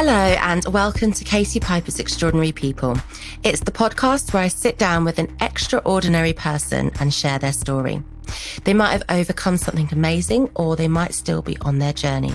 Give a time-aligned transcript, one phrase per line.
[0.00, 2.96] Hello, and welcome to Katie Piper's Extraordinary People.
[3.42, 8.00] It's the podcast where I sit down with an extraordinary person and share their story.
[8.62, 12.32] They might have overcome something amazing, or they might still be on their journey,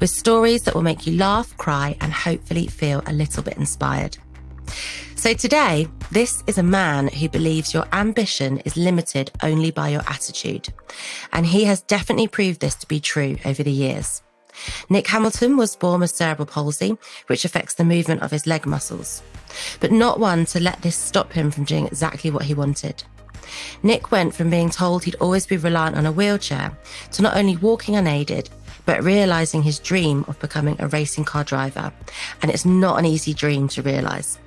[0.00, 4.16] with stories that will make you laugh, cry, and hopefully feel a little bit inspired.
[5.14, 10.04] So today, this is a man who believes your ambition is limited only by your
[10.08, 10.72] attitude.
[11.34, 14.22] And he has definitely proved this to be true over the years.
[14.88, 19.22] Nick Hamilton was born with cerebral palsy, which affects the movement of his leg muscles,
[19.80, 23.04] but not one to let this stop him from doing exactly what he wanted.
[23.82, 26.76] Nick went from being told he'd always be reliant on a wheelchair
[27.12, 28.48] to not only walking unaided,
[28.86, 31.92] but realizing his dream of becoming a racing car driver.
[32.42, 34.38] And it's not an easy dream to realize.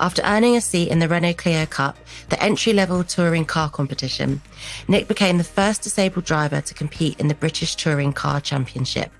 [0.00, 1.98] After earning a seat in the Renault Clio Cup,
[2.30, 4.40] the entry level touring car competition,
[4.88, 9.12] Nick became the first disabled driver to compete in the British Touring Car Championship.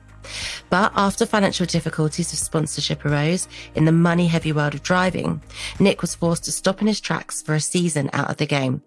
[0.71, 5.43] But after financial difficulties of sponsorship arose in the money heavy world of driving,
[5.79, 8.83] Nick was forced to stop in his tracks for a season out of the game.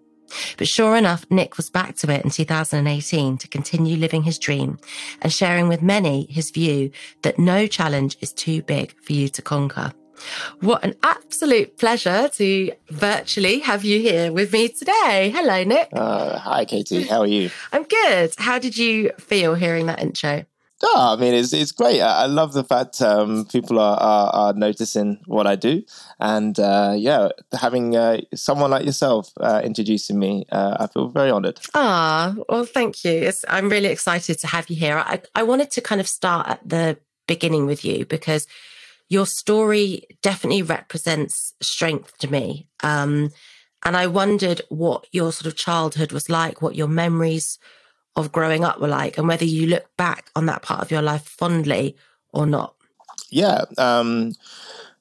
[0.56, 4.78] But sure enough, Nick was back to it in 2018 to continue living his dream
[5.20, 6.90] and sharing with many his view
[7.22, 9.92] that no challenge is too big for you to conquer.
[10.60, 15.32] What an absolute pleasure to virtually have you here with me today.
[15.34, 15.88] Hello, Nick.
[15.92, 17.02] Uh, hi, Katie.
[17.02, 17.50] How are you?
[17.72, 18.34] I'm good.
[18.38, 20.44] How did you feel hearing that intro?
[20.84, 22.00] Oh, I mean, it's it's great.
[22.00, 25.82] I, I love the fact um, people are, are, are noticing what I do,
[26.18, 31.30] and uh, yeah, having uh, someone like yourself uh, introducing me, uh, I feel very
[31.30, 31.60] honoured.
[31.74, 33.12] Ah, well, thank you.
[33.12, 34.98] It's, I'm really excited to have you here.
[34.98, 38.46] I, I wanted to kind of start at the beginning with you because
[39.08, 42.66] your story definitely represents strength to me.
[42.82, 43.30] Um,
[43.84, 47.58] and I wondered what your sort of childhood was like, what your memories
[48.16, 51.02] of growing up were like, and whether you look back on that part of your
[51.02, 51.96] life fondly
[52.32, 52.74] or not.
[53.30, 53.64] Yeah.
[53.78, 54.32] Um,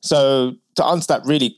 [0.01, 1.57] so to answer that really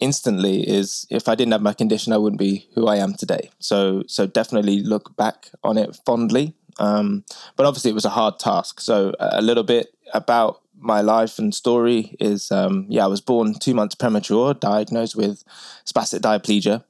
[0.00, 3.50] instantly is if I didn't have my condition, I wouldn't be who I am today.
[3.58, 6.54] So so definitely look back on it fondly.
[6.78, 7.24] Um,
[7.56, 8.80] but obviously, it was a hard task.
[8.80, 13.54] So a little bit about my life and story is um, yeah, I was born
[13.54, 15.42] two months premature, diagnosed with
[15.86, 16.84] spastic diplegia,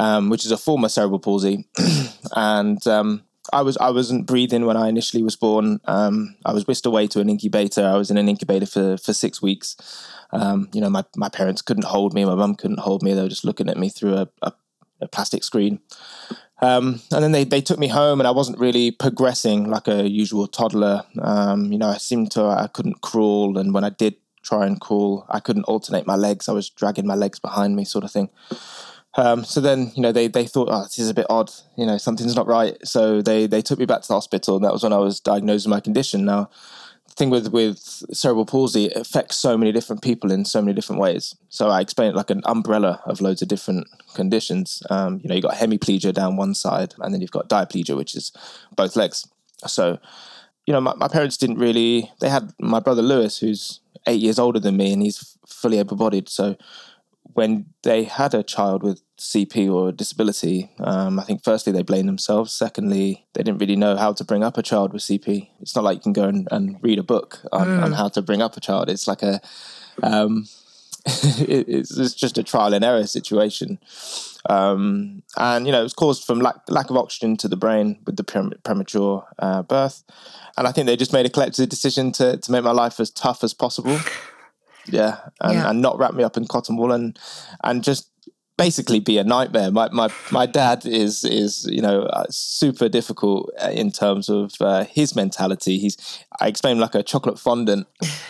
[0.00, 1.68] um, which is a form of cerebral palsy,
[2.34, 3.22] and um,
[3.52, 5.78] I was I wasn't breathing when I initially was born.
[5.84, 7.84] Um, I was whisked away to an incubator.
[7.84, 9.76] I was in an incubator for for six weeks.
[10.32, 12.24] Um, you know, my my parents couldn't hold me.
[12.24, 13.12] My mum couldn't hold me.
[13.12, 14.52] They were just looking at me through a, a,
[15.02, 15.80] a plastic screen.
[16.62, 20.08] Um, and then they, they took me home, and I wasn't really progressing like a
[20.08, 21.04] usual toddler.
[21.20, 24.80] Um, you know, I seemed to I couldn't crawl, and when I did try and
[24.80, 26.48] crawl, I couldn't alternate my legs.
[26.48, 28.30] I was dragging my legs behind me, sort of thing.
[29.16, 31.50] Um, so then, you know, they, they thought, oh, this is a bit odd.
[31.76, 32.76] You know, something's not right.
[32.86, 35.18] So they they took me back to the hospital, and that was when I was
[35.18, 36.24] diagnosed with my condition.
[36.24, 36.48] Now,
[37.08, 37.78] the thing with with
[38.12, 41.34] cerebral palsy, it affects so many different people in so many different ways.
[41.48, 44.80] So I explain it like an umbrella of loads of different conditions.
[44.90, 48.14] Um, you know, you got hemiplegia down one side, and then you've got diplegia, which
[48.14, 48.30] is
[48.76, 49.26] both legs.
[49.66, 49.98] So,
[50.66, 52.10] you know, my, my parents didn't really.
[52.20, 56.28] They had my brother Lewis, who's eight years older than me, and he's fully able-bodied.
[56.28, 56.56] So
[57.34, 61.82] when they had a child with CP or a disability, um, I think firstly they
[61.82, 62.52] blamed themselves.
[62.52, 65.48] Secondly, they didn't really know how to bring up a child with CP.
[65.60, 67.84] It's not like you can go and, and read a book on, Mm.
[67.84, 68.88] on how to bring up a child.
[68.88, 69.40] It's like a,
[70.02, 70.46] um,
[71.06, 73.78] it, it's, it's just a trial and error situation.
[74.48, 77.98] Um, and you know, it was caused from lack lack of oxygen to the brain
[78.06, 80.02] with the prem- premature uh, birth.
[80.56, 83.10] And I think they just made a collective decision to to make my life as
[83.10, 83.98] tough as possible.
[84.92, 85.70] Yeah, and, Yeah.
[85.70, 87.18] and not wrap me up in cotton wool and
[87.64, 88.10] and just
[88.60, 89.70] basically be a nightmare.
[89.70, 94.52] My my my dad is is you know uh, super difficult uh, in terms of
[94.60, 95.78] uh, his mentality.
[95.78, 95.96] He's
[96.40, 97.86] I explain like a chocolate fondant,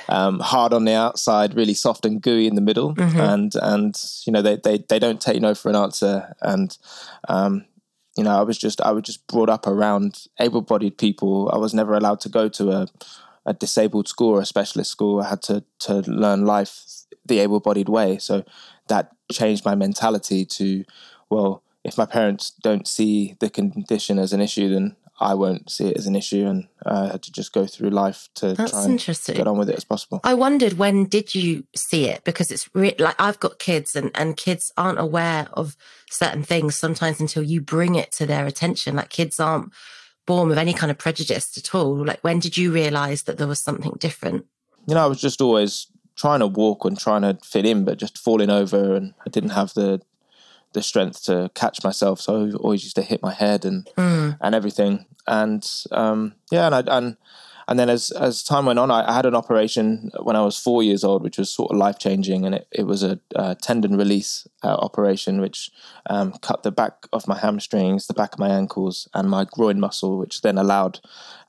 [0.08, 3.18] um, hard on the outside, really soft and gooey in the middle, mm-hmm.
[3.18, 6.32] and and you know they, they they don't take no for an answer.
[6.40, 6.78] And
[7.28, 7.64] um,
[8.16, 11.50] you know I was just I was just brought up around able-bodied people.
[11.52, 12.86] I was never allowed to go to a
[13.46, 15.20] a disabled school or a specialist school.
[15.20, 16.84] I had to to learn life
[17.26, 18.18] the able-bodied way.
[18.18, 18.44] So
[18.88, 20.84] that changed my mentality to,
[21.28, 25.88] well, if my parents don't see the condition as an issue, then I won't see
[25.88, 28.82] it as an issue, and I had to just go through life to That's try
[28.84, 29.36] and interesting.
[29.36, 30.20] get on with it as possible.
[30.24, 34.10] I wondered when did you see it because it's re- like I've got kids, and
[34.14, 35.76] and kids aren't aware of
[36.10, 38.96] certain things sometimes until you bring it to their attention.
[38.96, 39.72] Like kids aren't
[40.30, 42.06] born with any kind of prejudice at all.
[42.06, 44.46] Like when did you realize that there was something different?
[44.86, 47.98] You know, I was just always trying to walk and trying to fit in, but
[47.98, 50.00] just falling over, and I didn't have the
[50.72, 52.20] the strength to catch myself.
[52.20, 54.38] So I always used to hit my head and mm.
[54.40, 55.04] and everything.
[55.26, 57.16] And um, yeah, and I, and
[57.70, 60.58] and then as as time went on, I, I, had an operation when I was
[60.58, 63.54] four years old, which was sort of life changing, and it, it was a, a
[63.54, 65.70] tendon release uh, operation, which
[66.10, 69.78] um, cut the back of my hamstrings, the back of my ankles, and my groin
[69.78, 70.98] muscle, which then allowed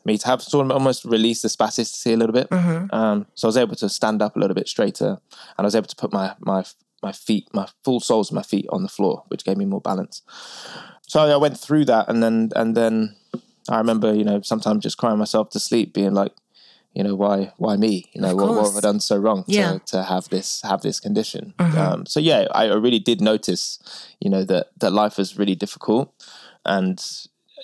[0.06, 2.50] me to have sort of almost release the spasticity a little bit.
[2.52, 2.94] Mm-hmm.
[2.96, 5.18] Um, so I was able to stand up a little bit straighter,
[5.58, 6.64] and I was able to put my my
[7.02, 9.82] my feet, my full soles of my feet on the floor, which gave me more
[9.82, 10.22] balance.
[11.08, 13.16] So I went through that, and then and then
[13.70, 16.34] I remember, you know, sometimes just crying myself to sleep, being like,
[16.94, 18.10] you know, why why me?
[18.14, 19.74] You know, what, what, have I done so wrong yeah.
[19.74, 21.54] to, to have this have this condition?
[21.58, 21.78] Mm-hmm.
[21.78, 23.80] Um, so yeah, I really did notice,
[24.20, 26.14] you know, that that life was really difficult,
[26.66, 27.02] and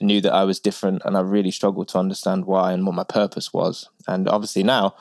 [0.01, 3.03] knew that I was different and I really struggled to understand why and what my
[3.03, 3.89] purpose was.
[4.07, 4.95] And obviously now,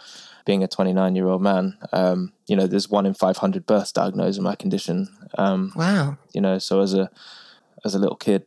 [0.44, 4.38] being a 29 year old man, um, you know, there's one in 500 births diagnosed
[4.38, 5.08] with my condition.
[5.38, 6.16] Um, wow.
[6.32, 7.10] You know, so as a
[7.84, 8.46] as a little kid,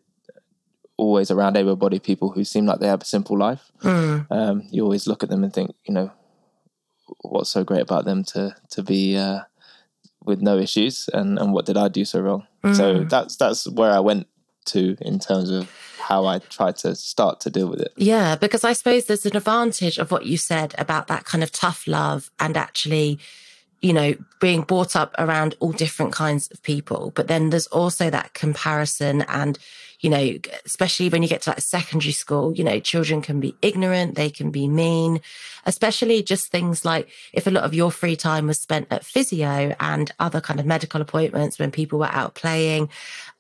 [0.99, 4.25] always around able-bodied people who seem like they have a simple life, mm.
[4.29, 6.11] um, you always look at them and think, you know,
[7.21, 9.41] what's so great about them to to be uh,
[10.23, 12.43] with no issues, and and what did I do so wrong?
[12.63, 12.75] Mm.
[12.75, 14.27] So that's that's where I went
[14.65, 15.71] to in terms of
[16.09, 17.93] how I tried to start to deal with it.
[17.95, 21.51] Yeah, because I suppose there's an advantage of what you said about that kind of
[21.51, 23.19] tough love and actually,
[23.81, 27.11] you know, being brought up around all different kinds of people.
[27.15, 29.57] But then there's also that comparison and,
[29.99, 33.55] you know, especially when you get to like secondary school, you know, children can be
[33.61, 35.19] ignorant, they can be mean,
[35.65, 39.75] especially just things like if a lot of your free time was spent at physio
[39.79, 42.89] and other kind of medical appointments when people were out playing,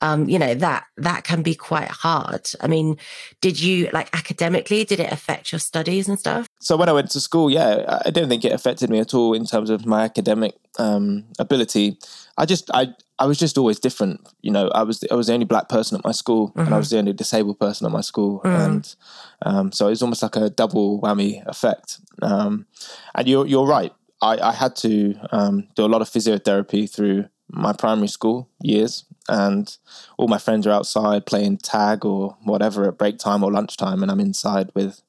[0.01, 2.49] um, you know, that, that can be quite hard.
[2.59, 2.97] I mean,
[3.39, 6.47] did you like academically, did it affect your studies and stuff?
[6.59, 9.33] So when I went to school, yeah, I don't think it affected me at all
[9.33, 11.97] in terms of my academic um, ability.
[12.39, 14.27] I just I I was just always different.
[14.41, 16.59] You know, I was I was the only black person at my school, mm-hmm.
[16.59, 16.77] and I mm-hmm.
[16.77, 18.65] was the only disabled person at my school, mm.
[18.65, 18.95] and
[19.41, 21.99] um, so it was almost like a double whammy effect.
[22.21, 22.65] Um,
[23.13, 23.93] and you're you're right.
[24.21, 29.03] I, I had to um, do a lot of physiotherapy through my primary school years,
[29.27, 29.77] and
[30.17, 34.09] all my friends are outside playing tag or whatever at break time or lunchtime, and
[34.09, 35.01] I'm inside with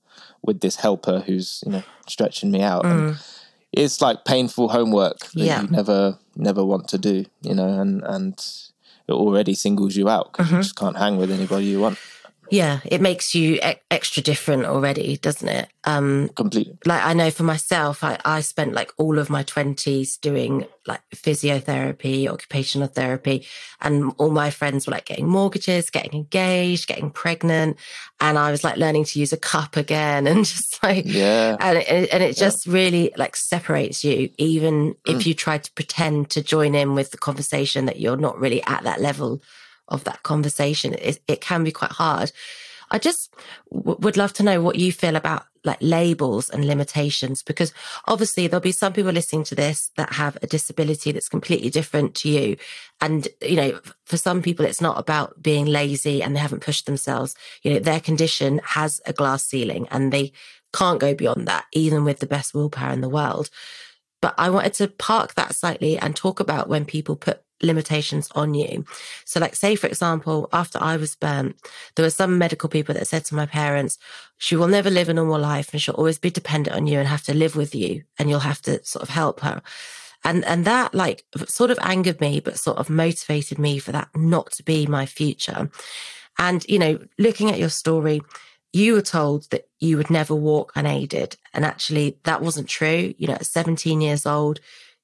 [0.42, 2.82] with this helper who's you know stretching me out.
[2.82, 2.90] Mm.
[2.90, 3.18] And,
[3.72, 5.62] it's like painful homework that yeah.
[5.62, 8.34] you never never want to do, you know, and and
[9.08, 10.56] it already singles you out because mm-hmm.
[10.56, 11.98] you just can't hang with anybody you want.
[12.50, 15.68] Yeah, it makes you e- extra different already, doesn't it?
[15.84, 16.76] Um, Completely.
[16.84, 21.00] Like I know for myself, I, I spent like all of my twenties doing like
[21.14, 23.46] physiotherapy, occupational therapy,
[23.80, 27.76] and all my friends were like getting mortgages, getting engaged, getting pregnant,
[28.20, 31.78] and I was like learning to use a cup again, and just like yeah, and
[31.78, 32.72] it, and it just yeah.
[32.72, 34.96] really like separates you, even mm.
[35.06, 38.62] if you try to pretend to join in with the conversation that you're not really
[38.64, 39.40] at that level
[39.90, 40.94] of that conversation.
[40.94, 42.32] It, it can be quite hard.
[42.90, 43.32] I just
[43.72, 47.72] w- would love to know what you feel about like labels and limitations, because
[48.06, 52.14] obviously there'll be some people listening to this that have a disability that's completely different
[52.14, 52.56] to you.
[53.00, 56.86] And, you know, for some people, it's not about being lazy and they haven't pushed
[56.86, 57.34] themselves.
[57.62, 60.32] You know, their condition has a glass ceiling and they
[60.72, 63.50] can't go beyond that, even with the best willpower in the world.
[64.22, 68.54] But I wanted to park that slightly and talk about when people put limitations on
[68.54, 68.84] you.
[69.24, 71.56] So, like, say, for example, after I was burnt,
[71.94, 73.98] there were some medical people that said to my parents,
[74.38, 77.08] she will never live a normal life and she'll always be dependent on you and
[77.08, 79.62] have to live with you and you'll have to sort of help her.
[80.24, 84.08] And, and that like sort of angered me, but sort of motivated me for that
[84.14, 85.70] not to be my future.
[86.38, 88.20] And, you know, looking at your story,
[88.72, 91.36] you were told that you would never walk unaided.
[91.52, 93.14] And actually that wasn't true.
[93.18, 94.60] You know, at 17 years old,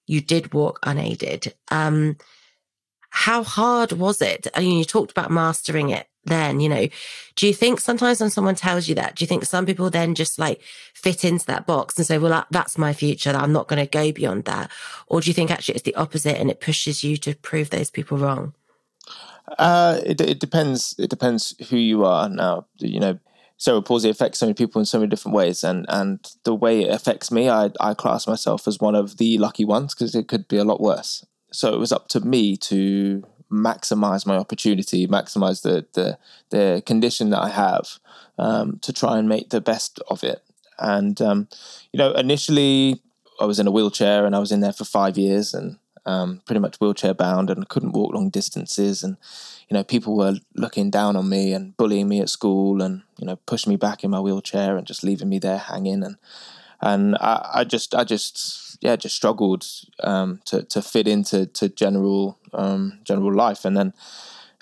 [0.06, 1.54] you did walk unaided.
[1.70, 2.16] Um,
[3.10, 4.46] how hard was it?
[4.54, 6.88] I mean, you talked about mastering it then, you know,
[7.36, 10.14] do you think sometimes when someone tells you that, do you think some people then
[10.14, 10.60] just like
[10.92, 14.12] fit into that box and say, well, that's my future, I'm not going to go
[14.12, 14.70] beyond that?
[15.06, 17.90] Or do you think actually it's the opposite and it pushes you to prove those
[17.90, 18.54] people wrong?
[19.58, 20.96] Uh, it, it depends.
[20.98, 22.66] It depends who you are now.
[22.78, 23.18] You know,
[23.56, 26.82] cerebral palsy affects so many people in so many different ways, and and the way
[26.82, 30.26] it affects me, I I class myself as one of the lucky ones because it
[30.26, 31.25] could be a lot worse.
[31.56, 36.18] So it was up to me to maximize my opportunity, maximize the the
[36.50, 37.98] the condition that I have
[38.38, 40.42] um, to try and make the best of it.
[40.78, 41.48] And um,
[41.92, 43.00] you know, initially
[43.40, 46.42] I was in a wheelchair and I was in there for five years and um,
[46.44, 49.16] pretty much wheelchair bound and couldn't walk long distances and
[49.68, 53.26] you know people were looking down on me and bullying me at school and you
[53.26, 56.16] know pushing me back in my wheelchair and just leaving me there hanging and
[56.80, 59.66] and I, I just I just yeah just struggled
[60.02, 63.64] um, to to fit into to general um, general life.
[63.64, 63.92] And then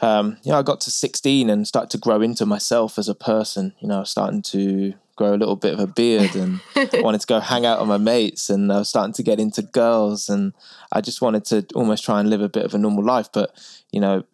[0.00, 3.14] um, you know I got to 16 and started to grow into myself as a
[3.14, 3.74] person.
[3.80, 6.60] You know starting to grow a little bit of a beard and
[6.94, 8.50] wanted to go hang out with my mates.
[8.50, 10.28] And I was starting to get into girls.
[10.28, 10.52] And
[10.90, 13.28] I just wanted to almost try and live a bit of a normal life.
[13.32, 13.56] But
[13.92, 14.24] you know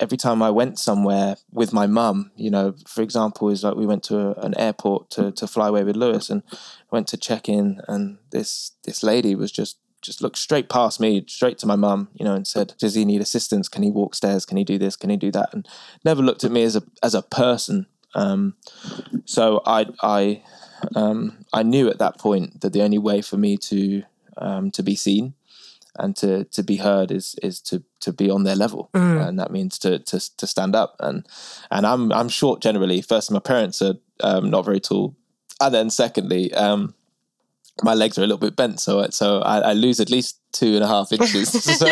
[0.00, 3.86] every time I went somewhere with my mum, you know, for example, is like we
[3.86, 6.42] went to a, an airport to, to fly away with Lewis and
[6.90, 11.24] went to check in and this this lady was just just looked straight past me,
[11.26, 13.68] straight to my mum, you know, and said, "Does he need assistance?
[13.68, 14.46] Can he walk stairs?
[14.46, 14.96] Can he do this?
[14.96, 15.66] Can he do that?" And
[16.04, 17.86] never looked at me as a as a person.
[18.14, 18.54] Um,
[19.24, 20.42] so I I
[20.94, 24.02] um, I knew at that point that the only way for me to
[24.36, 25.34] um, to be seen
[25.98, 29.26] and to to be heard is is to to be on their level, mm.
[29.26, 30.96] and that means to to to stand up.
[31.00, 31.26] and
[31.70, 33.02] And I'm I'm short generally.
[33.02, 35.16] First, my parents are um, not very tall,
[35.60, 36.94] and then secondly, um,
[37.82, 40.74] my legs are a little bit bent, so so I, I lose at least two
[40.74, 41.50] and a half inches.
[41.78, 41.86] so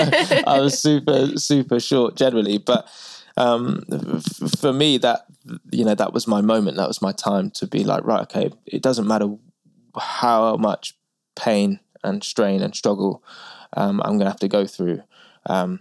[0.47, 2.89] I was super super short generally, but
[3.37, 5.27] um, f- for me that
[5.73, 6.77] you know that was my moment.
[6.77, 9.35] That was my time to be like, right, okay, it doesn't matter
[9.99, 10.97] how much
[11.35, 13.23] pain and strain and struggle
[13.77, 15.03] um, I'm going to have to go through.
[15.47, 15.81] Um,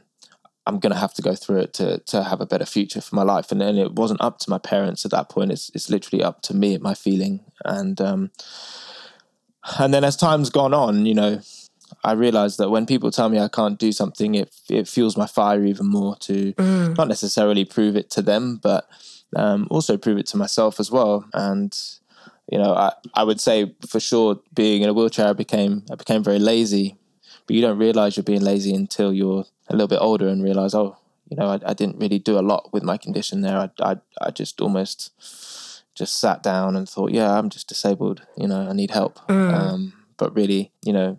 [0.68, 3.16] I'm going to have to go through it to to have a better future for
[3.16, 3.52] my life.
[3.52, 5.52] And then it wasn't up to my parents at that point.
[5.52, 7.42] It's it's literally up to me, my feeling.
[7.64, 8.32] And um,
[9.80, 11.42] and then as time's gone on, you know,
[12.04, 15.28] I realized that when people tell me I can't do something, it it fuels my
[15.28, 16.98] fire even more to mm.
[16.98, 18.88] not necessarily prove it to them, but
[19.36, 21.26] um, also prove it to myself as well.
[21.34, 21.78] And
[22.52, 25.96] you know, I, I would say for sure, being in a wheelchair, I became I
[25.96, 26.98] became very lazy
[27.48, 30.74] but you don't realize you're being lazy until you're a little bit older and realize,
[30.74, 30.98] oh,
[31.30, 33.58] you know, I, I didn't really do a lot with my condition there.
[33.58, 35.12] I, I, I just almost
[35.96, 38.22] just sat down and thought, yeah, I'm just disabled.
[38.38, 39.20] You know, I need help.
[39.28, 39.54] Mm.
[39.54, 41.18] Um, but really, you know,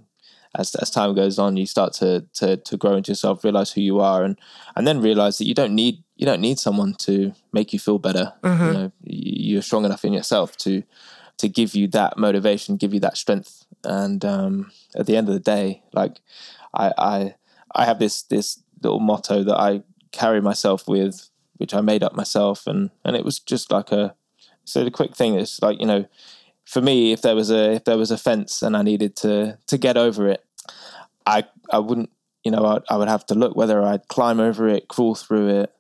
[0.55, 3.81] as as time goes on, you start to to to grow into yourself, realize who
[3.81, 4.39] you are, and
[4.75, 7.99] and then realize that you don't need you don't need someone to make you feel
[7.99, 8.33] better.
[8.43, 8.67] Mm-hmm.
[8.67, 10.83] You know, you're strong enough in yourself to
[11.39, 13.65] to give you that motivation, give you that strength.
[13.85, 16.21] And um, at the end of the day, like
[16.75, 17.35] I, I,
[17.75, 22.15] I have this this little motto that I carry myself with, which I made up
[22.15, 24.15] myself, and and it was just like a.
[24.65, 26.07] So the quick thing is like you know,
[26.65, 29.59] for me, if there was a if there was a fence and I needed to
[29.67, 30.45] to get over it,
[31.27, 32.11] I I wouldn't
[32.45, 35.49] you know I, I would have to look whether I'd climb over it, crawl through
[35.61, 35.73] it,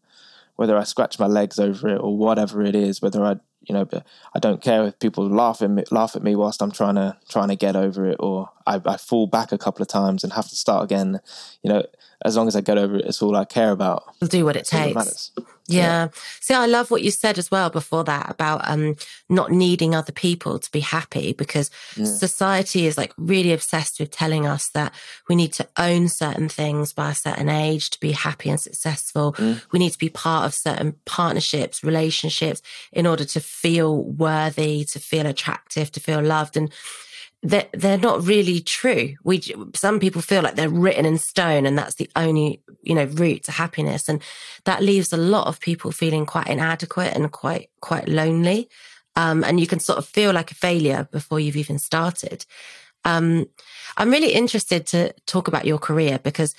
[0.57, 3.37] whether I scratch my legs over it or whatever it is, whether I
[3.67, 6.63] you know, but I don't care if people laugh at me, laugh at me whilst
[6.63, 9.83] I'm trying to trying to get over it, or I, I fall back a couple
[9.83, 11.21] of times and have to start again.
[11.63, 11.83] You know,
[12.25, 14.05] as long as I get over it, it's all I care about.
[14.21, 15.33] We'll do what it takes.
[15.69, 15.83] Yeah.
[15.83, 16.09] yeah.
[16.41, 18.97] See, I love what you said as well before that about um,
[19.29, 22.05] not needing other people to be happy because yeah.
[22.05, 24.95] society is like really obsessed with telling us that
[25.29, 29.33] we need to own certain things by a certain age to be happy and successful.
[29.35, 29.63] Mm.
[29.73, 34.99] We need to be part of certain partnerships, relationships in order to feel worthy, to
[34.99, 36.57] feel attractive, to feel loved.
[36.57, 36.73] And
[37.47, 39.15] they're, they're not really true.
[39.23, 39.41] We,
[39.75, 43.45] some people feel like they're written in stone and that's the only, you know, route
[43.45, 44.09] to happiness.
[44.09, 44.21] And
[44.65, 48.69] that leaves a lot of people feeling quite inadequate and quite, quite lonely.
[49.15, 52.45] Um, and you can sort of feel like a failure before you've even started.
[53.05, 53.47] Um,
[53.97, 56.53] I'm really interested to talk about your career because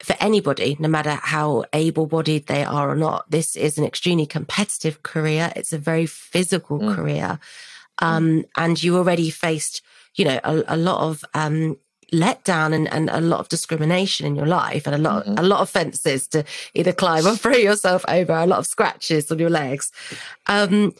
[0.00, 4.26] for anybody, no matter how able bodied they are or not, this is an extremely
[4.26, 5.50] competitive career.
[5.56, 6.94] It's a very physical mm.
[6.94, 7.38] career.
[8.00, 8.44] Um, mm.
[8.58, 9.80] and you already faced
[10.14, 11.76] you know, a, a lot of um,
[12.12, 15.38] letdown and, and a lot of discrimination in your life and a lot mm-hmm.
[15.38, 16.44] a lot of fences to
[16.74, 19.90] either climb or throw yourself over, a lot of scratches on your legs.
[20.46, 20.94] Um,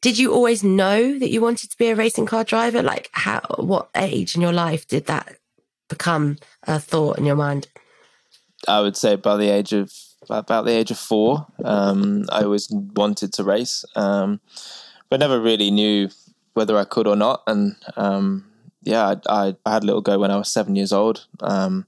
[0.00, 2.82] did you always know that you wanted to be a racing car driver?
[2.82, 5.36] Like how what age in your life did that
[5.88, 7.68] become a thought in your mind?
[8.68, 9.92] I would say by the age of
[10.28, 11.46] about the age of four.
[11.64, 14.40] Um, I always wanted to race, um,
[15.08, 16.08] but never really knew
[16.54, 17.42] whether I could or not.
[17.46, 18.49] And um,
[18.82, 21.86] yeah, I, I, had a little go when I was seven years old, um,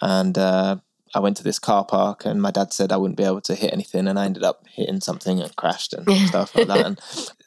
[0.00, 0.76] and uh,
[1.14, 3.54] I went to this car park, and my dad said I wouldn't be able to
[3.54, 6.86] hit anything, and I ended up hitting something and crashed and stuff like that.
[6.86, 7.00] And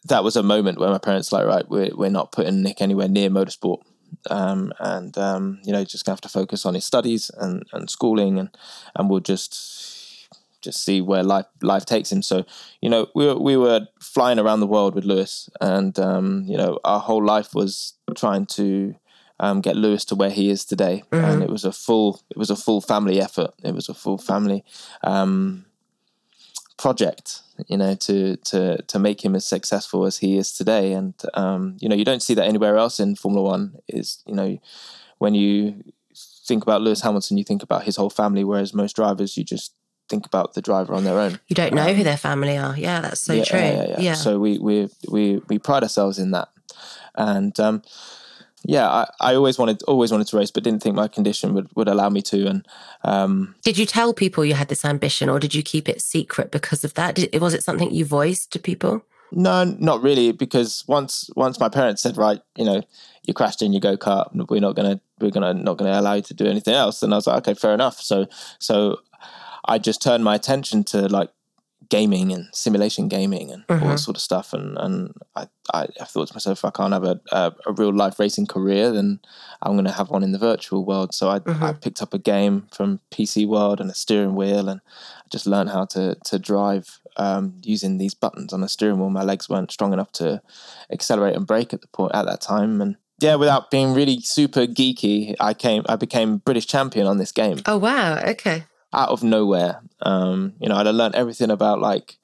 [0.06, 2.82] that was a moment where my parents were like, right, we're we're not putting Nick
[2.82, 3.82] anywhere near motorsport.
[4.30, 7.90] Um, and um, you know, just gonna have to focus on his studies and, and
[7.90, 8.56] schooling, and
[8.96, 9.95] and we'll just
[10.66, 12.22] just see where life life takes him.
[12.22, 12.46] So,
[12.82, 16.58] you know, we were, we were flying around the world with Lewis, and um, you
[16.58, 18.96] know, our whole life was trying to
[19.40, 21.24] um, get Lewis to where he is today, mm-hmm.
[21.24, 23.52] and it was a full it was a full family effort.
[23.64, 24.64] It was a full family
[25.04, 25.66] um,
[26.78, 30.94] project, you know, to to to make him as successful as he is today.
[30.94, 33.78] And um, you know, you don't see that anywhere else in Formula One.
[33.88, 34.58] Is you know,
[35.20, 35.84] when you
[36.48, 39.74] think about Lewis Hamilton, you think about his whole family, whereas most drivers you just
[40.10, 41.40] think about the driver on their own.
[41.48, 42.78] You don't know um, who their family are.
[42.78, 43.60] Yeah, that's so yeah, true.
[43.60, 46.50] Yeah, yeah, yeah, So we we we we pride ourselves in that,
[47.16, 47.82] and um,
[48.68, 51.70] yeah, I, I always wanted always wanted to race, but didn't think my condition would,
[51.76, 52.48] would allow me to.
[52.48, 52.68] And
[53.04, 56.52] um, did you tell people you had this ambition, or did you keep it secret
[56.52, 57.16] because of that?
[57.16, 59.04] Did, was it something you voiced to people?
[59.32, 62.82] No, not really, because once once my parents said, right, you know,
[63.24, 66.22] you crashed in your go kart, we're not gonna we're gonna not gonna allow you
[66.24, 68.00] to do anything else, and I was like, okay, fair enough.
[68.02, 68.28] So
[68.60, 69.00] so
[69.68, 71.30] I just turned my attention to like
[71.90, 73.84] gaming and simulation gaming and mm-hmm.
[73.84, 74.54] all that sort of stuff.
[74.54, 77.74] And and I, I, I thought to myself, if I can't have a, a, a
[77.74, 79.20] real life racing career, then
[79.62, 81.14] I'm going to have one in the virtual world.
[81.14, 81.64] So I, mm-hmm.
[81.64, 85.48] I picked up a game from PC World and a steering wheel, and I just
[85.48, 89.10] learned how to to drive um, using these buttons on the steering wheel.
[89.10, 90.42] My legs weren't strong enough to
[90.92, 94.66] accelerate and brake at the point at that time, and yeah, without being really super
[94.66, 97.60] geeky, I came I became British champion on this game.
[97.66, 98.20] Oh wow!
[98.20, 99.82] Okay out of nowhere.
[100.02, 102.18] Um, you know, I'd learned everything about like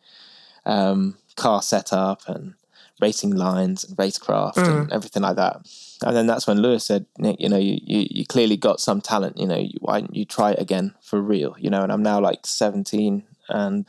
[0.65, 2.53] um, car setup and
[2.99, 4.81] racing lines and racecraft mm.
[4.81, 5.67] and everything like that.
[6.05, 9.01] And then that's when Lewis said, Nick, you know, you, you, you clearly got some
[9.01, 9.37] talent.
[9.37, 11.55] You know, why don't you try it again for real?
[11.59, 13.85] You know, and I'm now like 17 and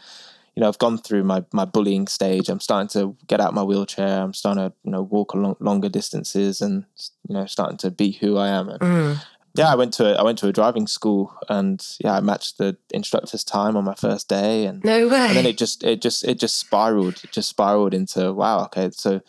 [0.54, 2.50] you know, I've gone through my, my bullying stage.
[2.50, 4.20] I'm starting to get out my wheelchair.
[4.20, 6.84] I'm starting to, you know, walk along longer distances and,
[7.26, 8.68] you know, starting to be who I am.
[8.68, 12.14] And, mm yeah, I went to a, I went to a driving school, and yeah,
[12.14, 15.26] I matched the instructor's time on my first day, and no way.
[15.28, 18.90] And then it just it just it just spiraled, it just spiraled into wow, okay,
[18.92, 19.20] so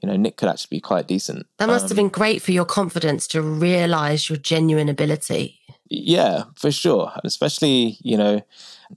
[0.00, 1.46] you know Nick could actually be quite decent.
[1.58, 5.58] That must um, have been great for your confidence to realize your genuine ability.
[5.94, 8.42] Yeah, for sure, especially you know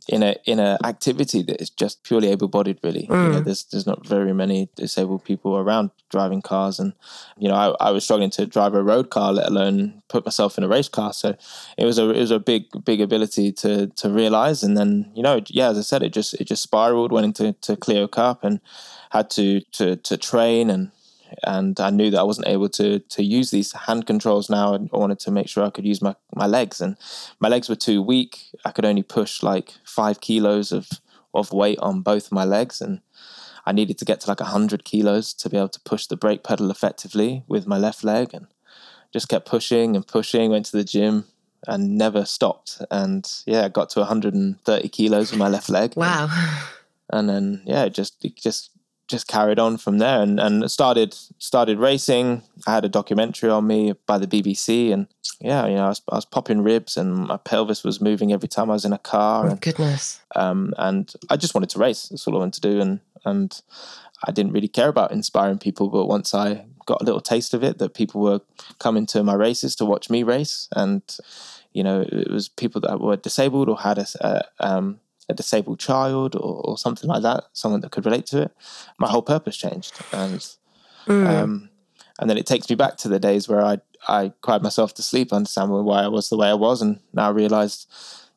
[0.08, 3.24] in a in a activity that is just purely able bodied really mm.
[3.24, 3.46] you know mm.
[3.46, 6.94] there's there's not very many disabled people around driving cars and
[7.38, 10.58] you know I, I was struggling to drive a road car let alone put myself
[10.58, 11.36] in a race car so
[11.78, 15.24] it was a it was a big big ability to to realize and then you
[15.24, 18.44] know yeah as I said it just it just spiraled went into to Clio Cup
[18.44, 18.60] and
[19.12, 20.92] had to to to train and
[21.44, 24.90] and I knew that I wasn't able to to use these hand controls now, and
[24.94, 26.98] I wanted to make sure I could use my my legs, and
[27.40, 28.52] my legs were too weak.
[28.64, 30.90] I could only push like five kilos of
[31.34, 33.02] of weight on both my legs, and
[33.66, 36.44] I needed to get to like hundred kilos to be able to push the brake
[36.44, 38.48] pedal effectively with my left leg, and
[39.12, 40.52] just kept pushing and pushing.
[40.52, 41.26] Went to the gym
[41.68, 45.94] and never stopped, and yeah, I got to 130 kilos with my left leg.
[45.96, 46.30] Wow.
[46.30, 46.40] And,
[47.12, 48.72] and then yeah, it just it just
[49.08, 52.42] just carried on from there and, and started started racing.
[52.66, 55.08] I had a documentary on me by the BBC and
[55.40, 58.48] yeah, you know, I was, I was popping ribs and my pelvis was moving every
[58.48, 59.46] time I was in a car.
[59.46, 60.20] Oh, and, goodness.
[60.36, 62.08] Um, and I just wanted to race.
[62.08, 62.82] That's all I wanted to do.
[62.82, 63.62] And, and
[64.26, 65.90] I didn't really care about inspiring people.
[65.90, 68.42] But once I got a little taste of it, that people were
[68.80, 70.68] coming to my races to watch me race.
[70.76, 71.02] And,
[71.74, 75.80] you know, it was people that were disabled or had a, a um, a disabled
[75.80, 78.52] child or, or something like that, someone that could relate to it,
[78.98, 80.00] my whole purpose changed.
[80.12, 80.40] And
[81.08, 81.28] mm.
[81.28, 81.70] um,
[82.20, 85.04] and then it takes me back to the days where I I cried myself to
[85.04, 87.92] sleep, understand why I was the way I was, and now I realised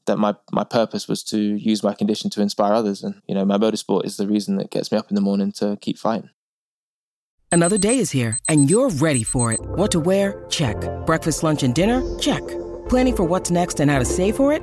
[0.07, 3.45] that my my purpose was to use my condition to inspire others, and you know
[3.45, 6.31] my motorsport is the reason that gets me up in the morning to keep fighting.
[7.51, 9.61] Another day is here, and you're ready for it.
[9.61, 10.45] What to wear?
[10.51, 10.77] Check.
[11.07, 12.03] Breakfast, lunch, and dinner?
[12.19, 12.43] Check.
[12.89, 14.63] Planning for what's next and how to save for it?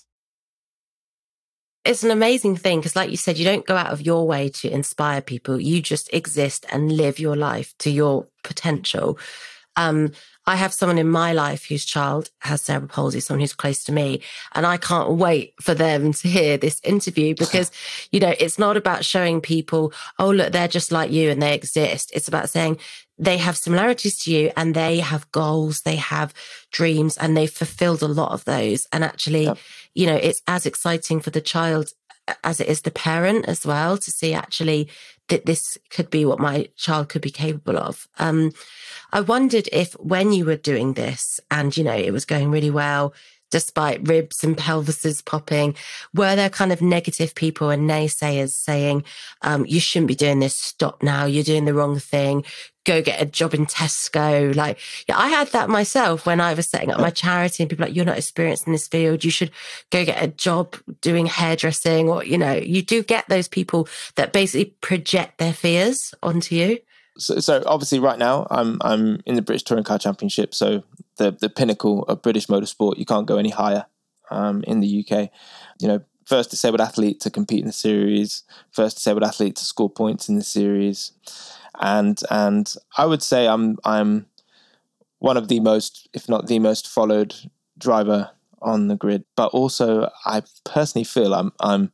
[1.83, 4.49] It's an amazing thing because, like you said, you don't go out of your way
[4.49, 5.59] to inspire people.
[5.59, 9.17] You just exist and live your life to your potential.
[9.75, 10.11] Um,
[10.45, 13.91] I have someone in my life whose child has cerebral palsy, someone who's close to
[13.91, 14.21] me.
[14.53, 17.71] And I can't wait for them to hear this interview because,
[18.11, 21.53] you know, it's not about showing people, oh, look, they're just like you and they
[21.53, 22.11] exist.
[22.13, 22.77] It's about saying
[23.21, 26.33] they have similarities to you and they have goals, they have
[26.71, 28.87] dreams, and they've fulfilled a lot of those.
[28.91, 29.57] And actually, yep.
[29.93, 31.91] you know, it's as exciting for the child
[32.43, 34.89] as it is the parent as well to see actually
[35.27, 38.07] that this could be what my child could be capable of.
[38.17, 38.51] Um,
[39.13, 42.71] I wondered if when you were doing this and, you know, it was going really
[42.71, 43.13] well,
[43.51, 45.75] despite ribs and pelvises popping?
[46.15, 49.03] Were there kind of negative people and naysayers saying,
[49.43, 52.43] um, you shouldn't be doing this, stop now, you're doing the wrong thing,
[52.83, 54.55] go get a job in Tesco?
[54.55, 57.85] Like, yeah, I had that myself when I was setting up my charity and people
[57.85, 59.51] like, you're not experienced in this field, you should
[59.91, 64.33] go get a job doing hairdressing, or, you know, you do get those people that
[64.33, 66.79] basically project their fears onto you.
[67.17, 70.81] So, so obviously, right now I'm I'm in the British Touring Car Championship, so
[71.21, 72.97] the the pinnacle of British motorsport.
[72.97, 73.85] You can't go any higher
[74.29, 75.29] um, in the UK.
[75.79, 79.89] You know, first disabled athlete to compete in the series, first disabled athlete to score
[79.89, 81.11] points in the series,
[81.79, 84.25] and and I would say I'm I'm
[85.19, 87.35] one of the most, if not the most followed
[87.77, 88.31] driver
[88.61, 89.23] on the grid.
[89.35, 91.91] But also, I personally feel I'm I'm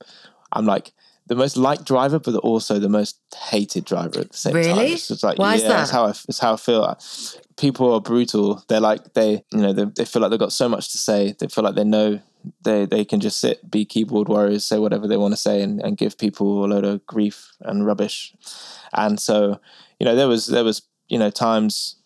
[0.54, 0.94] I'm like
[1.28, 4.68] the most liked driver, but also the most hated driver at the same really?
[4.68, 4.78] time.
[4.78, 4.94] Really?
[4.94, 5.70] It's like, Why yeah, is that?
[5.70, 6.98] That's how I, that's how I feel.
[7.58, 8.64] People are brutal.
[8.68, 11.36] They're like they, you know, they, they feel like they've got so much to say.
[11.38, 12.22] They feel like they know
[12.64, 15.82] they they can just sit, be keyboard warriors, say whatever they want to say, and,
[15.82, 18.34] and give people a load of grief and rubbish.
[18.94, 19.60] And so,
[20.00, 21.97] you know, there was there was you know times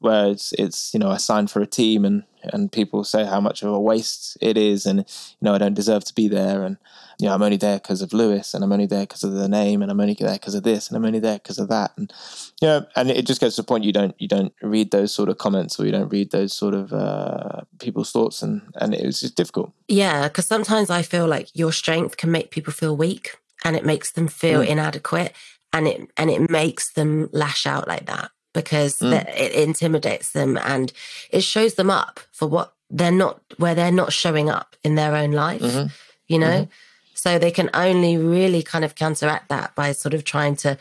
[0.00, 3.62] where it's it's you know I for a team and and people say how much
[3.62, 5.04] of a waste it is, and you
[5.42, 6.76] know I don't deserve to be there, and
[7.18, 9.48] you know I'm only there because of Lewis, and I'm only there because of the
[9.48, 11.92] name, and I'm only there because of this, and I'm only there because of that,
[11.96, 12.12] and
[12.60, 15.12] you know, and it just gets to the point you don't you don't read those
[15.12, 18.94] sort of comments or you don't read those sort of uh, people's thoughts, and and
[18.94, 19.72] it's just difficult.
[19.88, 23.84] Yeah, because sometimes I feel like your strength can make people feel weak, and it
[23.84, 24.66] makes them feel mm.
[24.66, 25.32] inadequate,
[25.72, 29.12] and it and it makes them lash out like that because mm.
[29.36, 30.92] it intimidates them and
[31.30, 35.16] it shows them up for what they're not where they're not showing up in their
[35.16, 35.86] own life mm-hmm.
[36.28, 36.70] you know mm-hmm.
[37.14, 40.76] so they can only really kind of counteract that by sort of trying to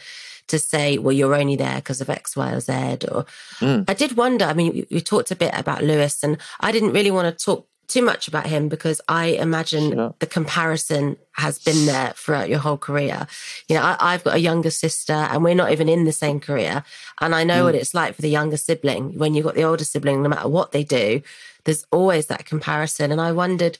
[0.48, 2.74] to say well you're only there because of x y or z
[3.10, 3.26] or
[3.60, 3.86] mm.
[3.88, 7.12] i did wonder i mean you, talked a bit about lewis and i didn't really
[7.12, 10.16] want to talk too much about him because I imagine sure.
[10.20, 13.28] the comparison has been there throughout your whole career.
[13.68, 16.40] You know, I, have got a younger sister and we're not even in the same
[16.40, 16.84] career.
[17.20, 17.66] And I know mm.
[17.66, 19.18] what it's like for the younger sibling.
[19.18, 21.22] When you've got the older sibling, no matter what they do,
[21.66, 23.12] there's always that comparison.
[23.12, 23.78] And I wondered,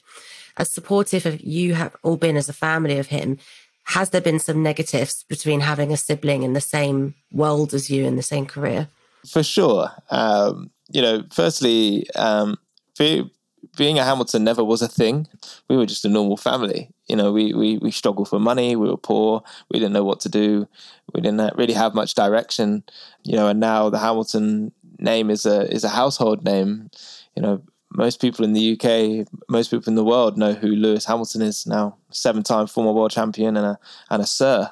[0.56, 3.38] as supportive of you have all been as a family of him,
[3.84, 8.04] has there been some negatives between having a sibling in the same world as you
[8.04, 8.88] in the same career?
[9.26, 9.90] For sure.
[10.10, 12.58] Um, you know, firstly, um,
[12.94, 13.24] for,
[13.76, 15.26] being a Hamilton never was a thing.
[15.68, 16.90] We were just a normal family.
[17.06, 18.76] You know, we, we, we struggled for money.
[18.76, 19.42] We were poor.
[19.70, 20.68] We didn't know what to do.
[21.14, 22.82] We didn't really have much direction.
[23.22, 26.90] You know, and now the Hamilton name is a is a household name.
[27.36, 27.62] You know,
[27.94, 31.66] most people in the UK, most people in the world know who Lewis Hamilton is
[31.66, 31.96] now.
[32.10, 33.78] Seven time former world champion and a
[34.10, 34.70] and a Sir.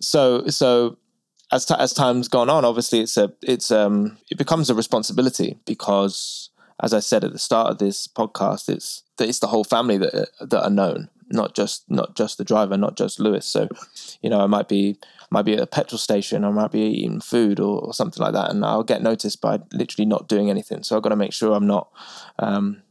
[0.00, 0.98] So so
[1.52, 5.58] as t- as time's gone on, obviously it's a it's um it becomes a responsibility
[5.64, 6.43] because
[6.82, 10.28] as I said at the start of this podcast, it's it's the whole family that
[10.40, 13.46] that are known, not just not just the driver, not just Lewis.
[13.46, 13.68] So,
[14.22, 14.98] you know, I might be
[15.30, 18.34] might be at a petrol station, I might be eating food or, or something like
[18.34, 20.82] that, and I'll get noticed by literally not doing anything.
[20.82, 21.88] So I've got to make sure I'm not
[22.38, 22.82] um,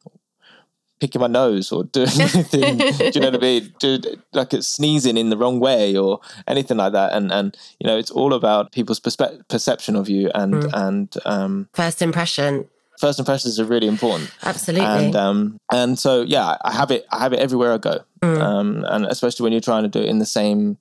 [0.99, 2.77] picking my nose or doing anything.
[2.77, 3.73] do you know what I mean?
[3.79, 3.99] Do,
[4.31, 7.13] like it's sneezing in the wrong way or anything like that.
[7.13, 10.69] And and you know, it's all about people's perspe- perception of you and mm.
[10.73, 12.69] and um, first impression
[12.99, 14.31] first impressions are really important.
[14.43, 14.85] Absolutely.
[14.85, 17.05] And um, and so yeah, I have it.
[17.11, 18.03] I have it everywhere I go.
[18.21, 18.41] Mm.
[18.41, 20.77] Um, and especially when you're trying to do it in the same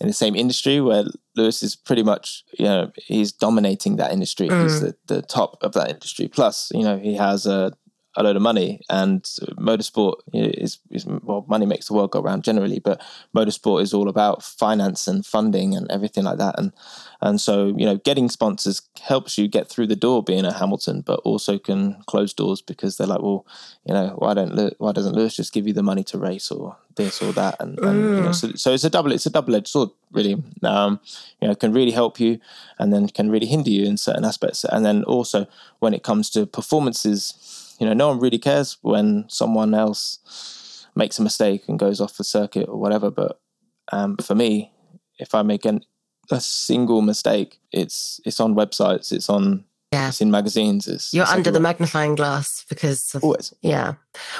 [0.00, 1.04] in the same industry where
[1.36, 4.48] Lewis is pretty much you know he's dominating that industry.
[4.48, 4.62] Mm.
[4.62, 6.28] He's the, the top of that industry.
[6.28, 7.72] Plus, you know, he has a
[8.16, 8.80] a load of money.
[8.88, 9.22] And
[9.58, 13.02] motorsport is, is well, money makes the world go round generally, but
[13.34, 16.58] motorsport is all about finance and funding and everything like that.
[16.58, 16.72] And
[17.20, 21.00] and so you know, getting sponsors helps you get through the door being at Hamilton,
[21.00, 23.46] but also can close doors because they're like, well,
[23.84, 26.76] you know, why don't why doesn't Lewis just give you the money to race or
[26.96, 27.56] this or that?
[27.60, 30.42] And, and you know, so, so it's a double it's a double edged sword really.
[30.62, 31.00] Um,
[31.40, 32.40] you know, can really help you
[32.78, 34.64] and then can really hinder you in certain aspects.
[34.64, 35.46] And then also
[35.80, 41.18] when it comes to performances, you know, no one really cares when someone else makes
[41.18, 43.10] a mistake and goes off the circuit or whatever.
[43.10, 43.40] But
[43.92, 44.72] um, for me,
[45.18, 45.84] if I make an,
[46.30, 50.08] a single mistake, it's it's on websites, it's on Yeah.
[50.08, 50.86] it's in magazines.
[50.88, 53.54] It's You're it's under the magnifying glass because of, Always.
[53.62, 53.94] yeah.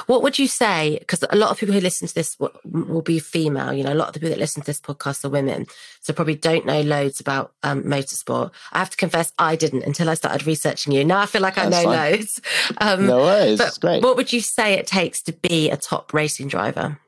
[0.07, 0.97] What would you say?
[0.99, 3.73] Because a lot of people who listen to this will, will be female.
[3.73, 5.65] You know, a lot of the people that listen to this podcast are women,
[6.01, 8.51] so probably don't know loads about um, motorsport.
[8.71, 11.03] I have to confess, I didn't until I started researching you.
[11.03, 12.11] Now I feel like I That's know fine.
[12.11, 12.41] loads.
[12.79, 14.03] Um, No worries, but it's great.
[14.03, 16.99] What would you say it takes to be a top racing driver?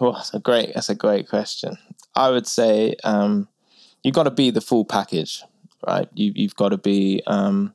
[0.00, 0.74] Oh, that's a great.
[0.74, 1.78] That's a great question.
[2.14, 3.48] I would say um,
[4.02, 5.42] you got to be the full package,
[5.86, 6.08] right?
[6.14, 7.74] You you've got to be um,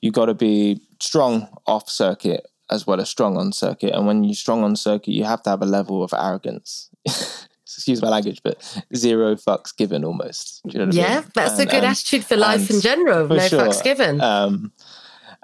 [0.00, 3.92] you got to be strong off circuit as well as strong on circuit.
[3.94, 6.90] And when you're strong on circuit, you have to have a level of arrogance.
[7.64, 8.62] Excuse my language, but
[8.94, 10.62] zero fucks given almost.
[10.66, 11.30] Do you know what I Yeah, mean?
[11.34, 13.28] that's a good and- attitude for life in general.
[13.28, 13.60] No sure.
[13.60, 14.20] fucks given.
[14.20, 14.72] Um,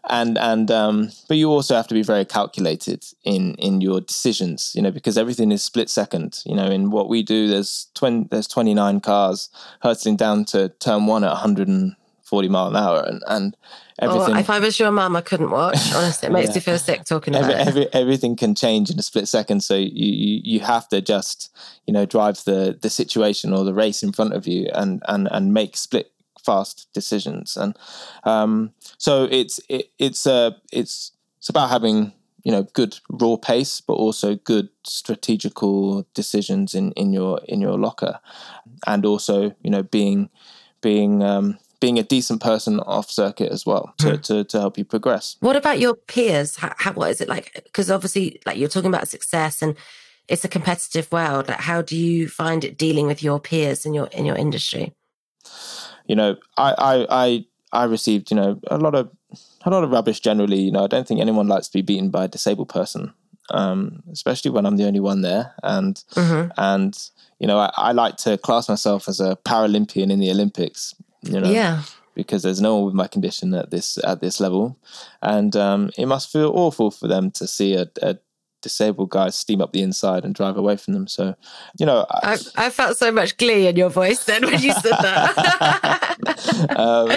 [0.08, 4.72] and and um, but you also have to be very calculated in in your decisions,
[4.74, 6.42] you know, because everything is split second.
[6.44, 9.48] You know, in what we do, there's twenty there's twenty nine cars
[9.82, 13.56] hurtling down to turn one at 140 mile an hour, and and
[14.00, 14.36] Oh, everything.
[14.36, 15.92] if I was your mum, I couldn't watch.
[15.94, 16.54] Honestly, it makes Yeah.
[16.54, 17.68] me feel sick talking about Every, it.
[17.68, 21.54] every, everything can change in a split second, so you, you you have to just
[21.86, 25.28] you know drive the the situation or the race in front of you and and
[25.30, 26.10] and make split
[26.44, 27.76] fast decisions and
[28.24, 33.80] um so it's it, it's uh it's it's about having you know good raw pace
[33.80, 38.18] but also good strategical decisions in in your in your locker
[38.86, 40.28] and also you know being
[40.80, 44.84] being um being a decent person off circuit as well to, to, to help you
[44.84, 46.56] progress What about your peers?
[46.56, 47.46] How, how, what is it like?
[47.64, 49.74] Because obviously, like you're talking about success, and
[50.28, 51.48] it's a competitive world.
[51.48, 54.94] Like, how do you find it dealing with your peers in your in your industry?
[56.06, 59.10] you know, I, I, I, I received, you know, a lot of,
[59.64, 60.60] a lot of rubbish generally.
[60.60, 63.12] You know, I don't think anyone likes to be beaten by a disabled person,
[63.50, 65.54] um, especially when I'm the only one there.
[65.62, 66.50] And, Mm-hmm.
[66.56, 66.98] and,
[67.38, 71.40] you know, I, I like to class myself as a Paralympian in the Olympics, you
[71.40, 71.82] know, Yeah,
[72.14, 74.76] because there's no one with my condition at this, at this level.
[75.20, 78.18] And, um, it must feel awful for them to see a, a
[78.62, 81.06] disabled guy steam up the inside and drive away from them.
[81.06, 81.34] So,
[81.78, 84.72] you know, I, I, I felt so much glee in your voice then when you
[84.72, 86.16] said that.
[86.76, 87.10] um,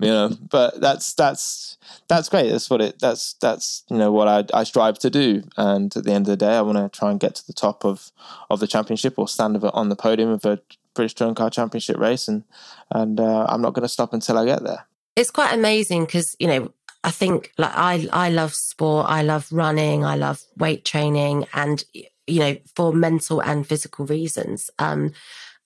[0.00, 2.50] you know, but that's that's that's great.
[2.50, 2.98] That's what it.
[3.00, 5.42] That's that's you know what I I strive to do.
[5.56, 7.52] And at the end of the day, I want to try and get to the
[7.52, 8.12] top of
[8.50, 10.60] of the championship or stand on the podium of a
[10.94, 12.28] British Touring Car Championship race.
[12.28, 12.44] And
[12.90, 14.86] and uh, I'm not going to stop until I get there.
[15.16, 16.72] it's quite amazing because you know
[17.04, 21.84] I think like I I love sport, I love running, I love weight training, and
[22.26, 24.70] you know for mental and physical reasons.
[24.78, 25.12] Um,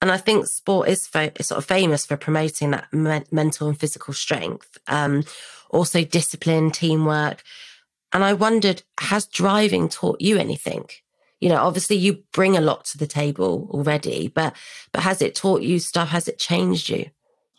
[0.01, 4.13] and I think sport is sort of famous for promoting that me- mental and physical
[4.13, 5.23] strength, um,
[5.71, 7.43] also discipline, teamwork.
[8.13, 10.85] And I wondered, has driving taught you anything?
[11.39, 14.55] You know, obviously you bring a lot to the table already, but
[14.91, 16.09] but has it taught you stuff?
[16.09, 17.09] Has it changed you?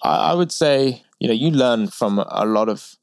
[0.02, 2.96] I, I would say you know you learn from a lot of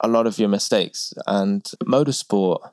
[0.00, 2.70] a lot of your mistakes and motorsport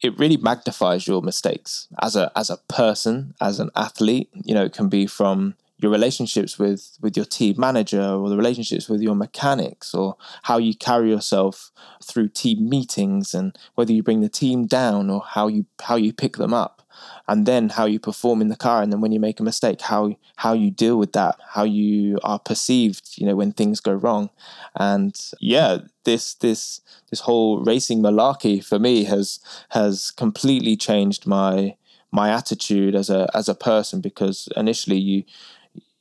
[0.00, 4.64] it really magnifies your mistakes as a as a person as an athlete you know
[4.64, 9.00] it can be from your relationships with with your team manager or the relationships with
[9.00, 11.70] your mechanics or how you carry yourself
[12.02, 16.12] through team meetings and whether you bring the team down or how you how you
[16.12, 16.77] pick them up
[17.26, 19.80] and then how you perform in the car and then when you make a mistake
[19.82, 23.92] how how you deal with that how you are perceived you know when things go
[23.92, 24.30] wrong.
[24.74, 26.80] And yeah this this
[27.10, 31.76] this whole racing malarkey for me has has completely changed my
[32.10, 35.24] my attitude as a as a person because initially you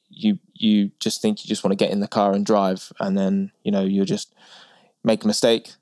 [0.09, 3.17] you you just think you just want to get in the car and drive and
[3.17, 4.33] then you know you just
[5.03, 5.73] make a mistake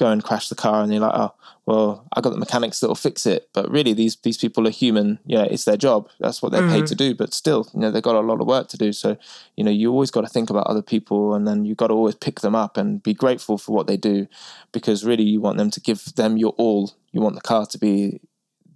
[0.00, 1.34] go and crash the car and you're like oh
[1.66, 3.50] well i got the mechanics that'll fix it.
[3.52, 5.18] But really these these people are human.
[5.26, 6.08] Yeah it's their job.
[6.18, 7.14] That's what they're paid to do.
[7.14, 8.92] But still you know they've got a lot of work to do.
[8.92, 9.18] So
[9.56, 11.94] you know you always got to think about other people and then you got to
[11.94, 14.26] always pick them up and be grateful for what they do
[14.72, 16.94] because really you want them to give them your all.
[17.12, 18.20] You want the car to be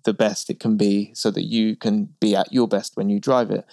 [0.05, 3.19] the best it can be so that you can be at your best when you
[3.19, 3.65] drive it.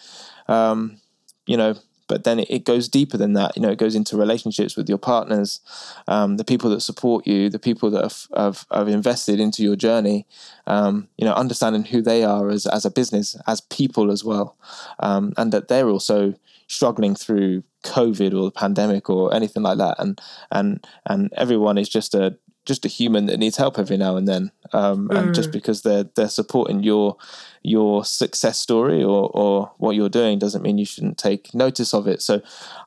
[0.48, 1.02] Um,
[1.46, 1.76] you know
[2.12, 3.56] but then it, goes deeper than that.
[3.56, 5.62] You know, it goes into relationships with your partners,
[6.10, 9.78] um, the people that support you, the people that have, have, have invested into your
[9.78, 10.28] journey.
[10.68, 14.58] Um, you know, understanding who they are as as a business, as people as well,
[15.00, 16.34] um, and that they're also
[16.68, 20.20] struggling through COVID or the pandemic or anything like that, and
[20.52, 24.28] and and everyone is just a just a human that needs help every now and
[24.28, 24.52] then.
[24.74, 25.18] Um, mm.
[25.18, 27.18] And just because they're they're supporting your
[27.64, 32.08] your success story or or what you're doing doesn't mean you shouldn't take notice of
[32.08, 32.22] it.
[32.22, 32.42] So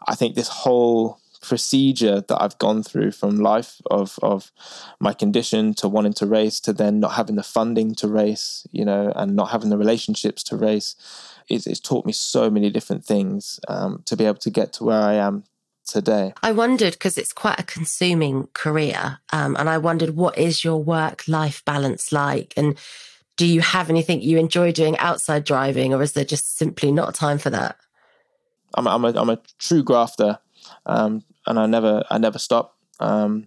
[0.06, 4.50] I think this whole procedure that I've gone through from life of of
[5.00, 8.84] my condition to wanting to race to then not having the funding to race, you
[8.84, 10.96] know, and not having the relationships to race.
[11.46, 14.84] It's, it's taught me so many different things um, to be able to get to
[14.84, 15.44] where I am
[15.86, 16.32] today?
[16.42, 19.18] I wondered because it's quite a consuming career.
[19.32, 22.54] Um, and I wondered, what is your work life balance like?
[22.56, 22.76] And
[23.36, 27.14] do you have anything you enjoy doing outside driving, or is there just simply not
[27.14, 27.76] time for that?
[28.74, 30.38] I'm, I'm, a, I'm a true grafter,
[30.86, 32.76] um, and I never I never stop.
[33.00, 33.46] Um,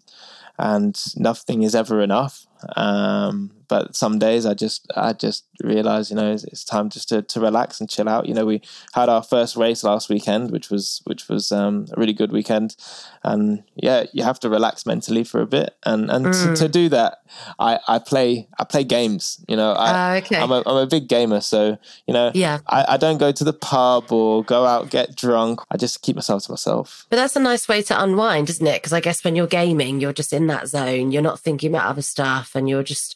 [0.60, 2.47] and nothing is ever enough.
[2.76, 7.10] Um, but some days I just I just realize you know it's, it's, time just
[7.10, 8.28] to, to relax and chill out.
[8.28, 8.62] You know we
[8.94, 12.76] had our first race last weekend, which was which was um, a really good weekend,
[13.24, 16.56] and yeah, you have to relax mentally for a bit, and and mm.
[16.56, 17.20] to, to, do that,
[17.60, 19.44] I, I play I play games.
[19.48, 20.38] You know I, uh, okay.
[20.38, 23.44] I'm a I'm a big gamer, so you know yeah I, I don't go to
[23.44, 25.62] the pub or go out get drunk.
[25.72, 27.06] I just keep myself to myself.
[27.10, 28.82] But that's a nice way to unwind, isn't it?
[28.82, 31.12] Because I guess when you're gaming, you're just in that zone.
[31.12, 33.16] You're not thinking about other stuff, and you're just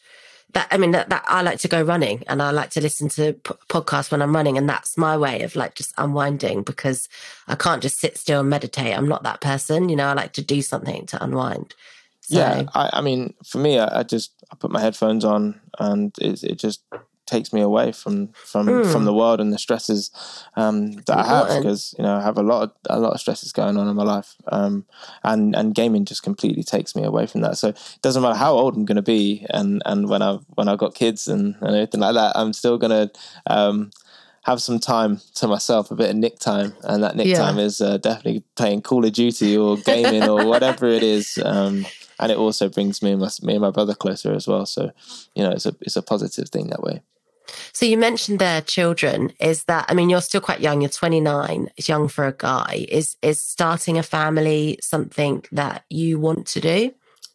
[0.52, 3.08] that I mean that, that I like to go running and I like to listen
[3.10, 7.08] to p- podcasts when I'm running and that's my way of like just unwinding because
[7.48, 8.96] I can't just sit still and meditate.
[8.96, 10.06] I'm not that person, you know.
[10.06, 11.74] I like to do something to unwind.
[12.20, 15.60] So, yeah, I, I mean, for me, I, I, just I put my headphones on
[15.78, 16.82] and it, it just
[17.32, 18.92] takes me away from from mm.
[18.92, 20.10] from the world and the stresses
[20.56, 23.20] um, that I have because you know I have a lot of a lot of
[23.20, 24.84] stresses going on in my life um,
[25.24, 28.52] and and gaming just completely takes me away from that so it doesn't matter how
[28.52, 31.74] old I'm going to be and and when I when I've got kids and, and
[31.76, 33.10] everything like that I'm still going to
[33.46, 33.90] um,
[34.44, 37.38] have some time to myself, a bit of nick time, and that nick yeah.
[37.38, 41.38] time is uh, definitely playing Call of Duty or gaming or whatever it is.
[41.44, 41.86] Um,
[42.18, 44.66] and it also brings me and my me and my brother closer as well.
[44.66, 44.92] So,
[45.34, 47.02] you know, it's a it's a positive thing that way.
[47.72, 49.32] So you mentioned their children.
[49.40, 50.80] Is that I mean you're still quite young.
[50.80, 51.70] You're 29.
[51.76, 52.86] It's young for a guy.
[52.88, 56.94] Is is starting a family something that you want to do?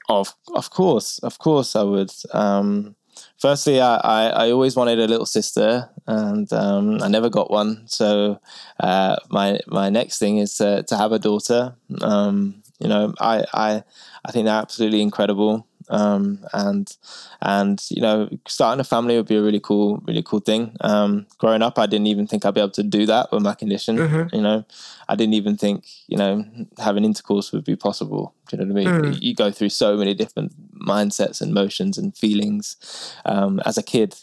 [0.10, 2.12] Of of course, of course, I would.
[2.34, 2.96] Um,
[3.38, 7.84] firstly, I, I, I, always wanted a little sister, and um, I never got one.
[7.88, 8.40] So
[8.80, 11.76] uh, my my next thing is to, to have a daughter.
[12.02, 13.84] Um, you know, I, I
[14.24, 15.68] I think they're absolutely incredible.
[15.90, 16.96] Um, and
[17.42, 20.76] and you know, starting a family would be a really cool, really cool thing.
[20.82, 23.54] Um, growing up, I didn't even think I'd be able to do that with my
[23.54, 23.98] condition.
[23.98, 24.36] Mm-hmm.
[24.36, 24.66] You know,
[25.08, 26.46] I didn't even think you know
[26.78, 28.34] having intercourse would be possible.
[28.50, 29.14] Do you know what I mean?
[29.14, 29.22] Mm.
[29.22, 34.16] You go through so many different mindsets and motions and feelings um, as a kid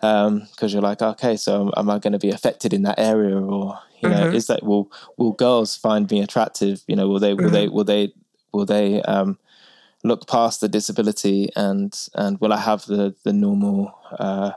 [0.00, 3.36] because um, you're like, okay, so am I going to be affected in that area,
[3.38, 4.34] or you know, mm-hmm.
[4.34, 6.82] is that will will girls find me attractive?
[6.86, 7.52] You know, will they will mm-hmm.
[7.52, 8.12] they will they
[8.52, 9.38] will they um,
[10.02, 14.52] look past the disability and and will I have the the normal uh,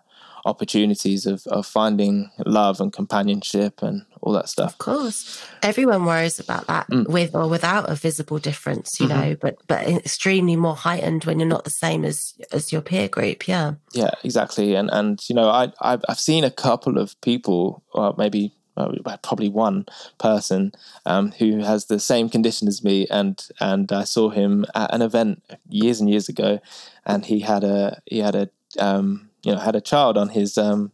[0.45, 4.73] opportunities of, of finding love and companionship and all that stuff.
[4.73, 7.07] Of course, everyone worries about that mm.
[7.07, 9.19] with or without a visible difference, you mm-hmm.
[9.19, 13.07] know, but but extremely more heightened when you're not the same as as your peer
[13.07, 13.47] group.
[13.47, 14.75] Yeah, yeah, exactly.
[14.75, 19.49] And and you know, I I've, I've seen a couple of people, or maybe probably
[19.49, 19.85] one
[20.17, 20.71] person
[21.05, 25.01] um, who has the same condition as me, and and I saw him at an
[25.01, 26.59] event years and years ago,
[27.05, 30.57] and he had a he had a um, you know had a child on his
[30.57, 30.91] um,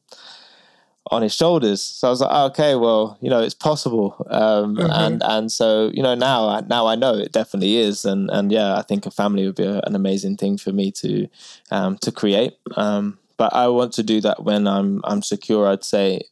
[1.12, 1.82] on his shoulders.
[1.82, 4.92] So I was like, oh, okay, well, you know, it's possible, um, mm-hmm.
[4.92, 8.76] and and so you know now now I know it definitely is, and and yeah,
[8.78, 11.28] I think a family would be a, an amazing thing for me to
[11.72, 12.58] um, to create.
[12.76, 15.68] Um, but I want to do that when I'm I'm secure.
[15.68, 16.24] I'd say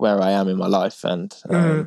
[0.00, 1.82] where I am in my life, and um, mm-hmm.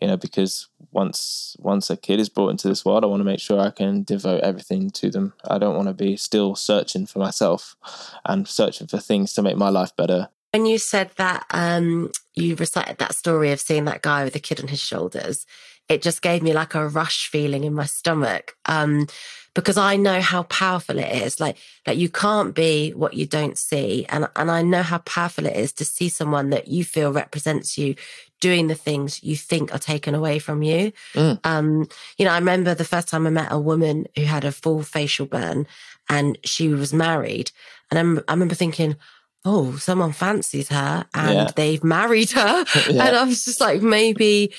[0.00, 3.24] you know, because once once a kid is brought into this world, I want to
[3.24, 5.34] make sure I can devote everything to them.
[5.44, 7.76] I don't want to be still searching for myself
[8.24, 10.28] and searching for things to make my life better.
[10.52, 14.40] When you said that, um, you recited that story of seeing that guy with the
[14.40, 15.46] kid on his shoulders.
[15.88, 18.56] It just gave me like a rush feeling in my stomach.
[18.66, 19.06] Um,
[19.54, 21.40] because I know how powerful it is.
[21.40, 24.06] Like, like you can't be what you don't see.
[24.08, 27.76] And, and I know how powerful it is to see someone that you feel represents
[27.76, 27.96] you
[28.40, 30.92] doing the things you think are taken away from you.
[31.14, 31.40] Mm.
[31.44, 34.52] Um, you know, I remember the first time I met a woman who had a
[34.52, 35.66] full facial burn
[36.08, 37.50] and she was married.
[37.90, 38.96] And I'm, I remember thinking,
[39.44, 41.50] oh, someone fancies her and yeah.
[41.56, 42.64] they've married her.
[42.90, 43.06] yeah.
[43.06, 44.52] And I was just like, maybe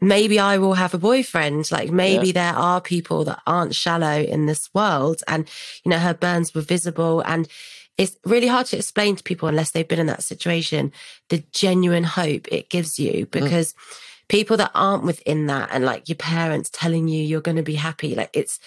[0.00, 1.70] maybe I will have a boyfriend.
[1.70, 2.32] Like maybe yeah.
[2.32, 5.22] there are people that aren't shallow in this world.
[5.26, 5.48] And,
[5.84, 7.20] you know, her burns were visible.
[7.20, 7.48] And
[7.96, 10.92] it's really hard to explain to people unless they've been in that situation,
[11.30, 13.30] the genuine hope it gives you mm.
[13.30, 13.98] because mm.
[14.28, 17.76] people that aren't within that and like your parents telling you you're going to be
[17.76, 18.60] happy, like it's,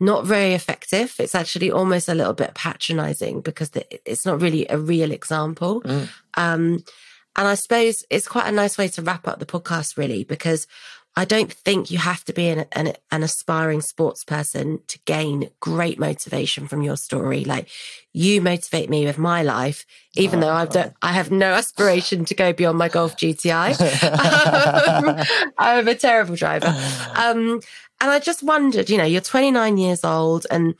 [0.00, 1.14] not very effective.
[1.18, 3.70] It's actually almost a little bit patronizing because
[4.04, 5.82] it's not really a real example.
[5.82, 6.08] Mm.
[6.34, 6.84] Um,
[7.36, 10.66] and I suppose it's quite a nice way to wrap up the podcast, really, because
[11.16, 15.48] I don't think you have to be an, an, an, aspiring sports person to gain
[15.60, 17.44] great motivation from your story.
[17.44, 17.68] Like
[18.12, 22.24] you motivate me with my life, even oh, though I've done, I have no aspiration
[22.24, 23.76] to go beyond my Golf GTI.
[25.58, 26.74] I'm a terrible driver.
[27.16, 27.60] Um,
[28.00, 30.74] and I just wondered, you know, you're 29 years old and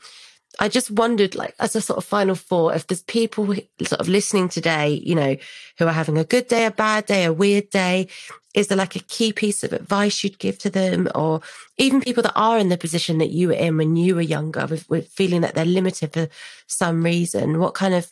[0.59, 3.45] I just wondered, like, as a sort of final thought, if there's people
[3.83, 5.35] sort of listening today, you know,
[5.77, 8.07] who are having a good day, a bad day, a weird day,
[8.53, 11.09] is there like a key piece of advice you'd give to them?
[11.13, 11.41] Or
[11.77, 14.65] even people that are in the position that you were in when you were younger,
[14.65, 16.29] with, with feeling that they're limited for
[16.67, 18.09] some reason, what kind of,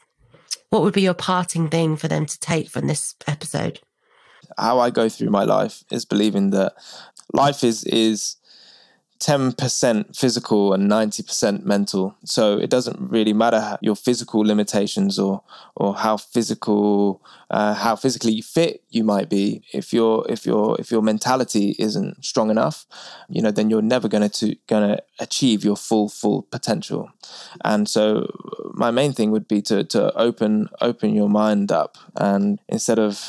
[0.70, 3.80] what would be your parting thing for them to take from this episode?
[4.58, 6.74] How I go through my life is believing that
[7.32, 8.36] life is, is,
[9.24, 12.14] 10% physical and 90% mental.
[12.26, 15.42] So it doesn't really matter your physical limitations or
[15.76, 19.64] or how physical uh, how physically fit you might be.
[19.72, 22.86] If your if your if your mentality isn't strong enough,
[23.30, 27.10] you know, then you're never going to going to achieve your full full potential.
[27.64, 28.28] And so
[28.74, 33.26] my main thing would be to to open open your mind up and instead of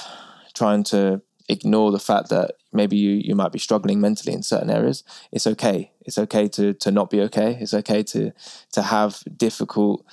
[0.55, 4.70] trying to ignore the fact that maybe you, you might be struggling mentally in certain
[4.70, 5.91] areas it's okay.
[6.03, 7.59] It's okay to to not be okay.
[7.61, 8.33] It's okay to
[8.72, 10.05] to have difficult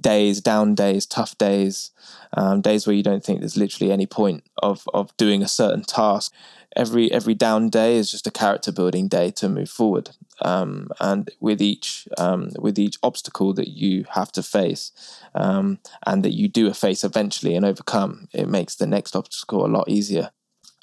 [0.00, 1.90] days down days tough days
[2.34, 5.82] um, days where you don't think there's literally any point of of doing a certain
[5.82, 6.32] task.
[6.76, 10.10] Every every down day is just a character building day to move forward
[10.42, 14.92] um, and with each um, with each obstacle that you have to face
[15.34, 19.66] um, and that you do face eventually and overcome it makes the next obstacle a
[19.66, 20.30] lot easier